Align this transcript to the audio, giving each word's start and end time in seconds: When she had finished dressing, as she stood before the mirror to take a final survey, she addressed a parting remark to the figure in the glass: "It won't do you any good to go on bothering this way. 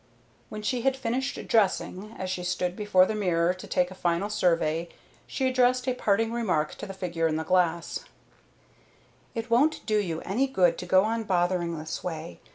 When 0.49 0.63
she 0.63 0.81
had 0.81 0.97
finished 0.97 1.47
dressing, 1.47 2.15
as 2.17 2.31
she 2.31 2.43
stood 2.43 2.75
before 2.75 3.05
the 3.05 3.13
mirror 3.13 3.53
to 3.53 3.67
take 3.67 3.91
a 3.91 3.93
final 3.93 4.31
survey, 4.31 4.89
she 5.27 5.47
addressed 5.47 5.87
a 5.87 5.93
parting 5.93 6.31
remark 6.31 6.73
to 6.79 6.87
the 6.87 6.93
figure 6.95 7.27
in 7.27 7.35
the 7.35 7.43
glass: 7.43 7.99
"It 9.35 9.51
won't 9.51 9.85
do 9.85 9.99
you 9.99 10.21
any 10.21 10.47
good 10.47 10.79
to 10.79 10.87
go 10.87 11.03
on 11.03 11.25
bothering 11.25 11.77
this 11.77 12.03
way. 12.03 12.39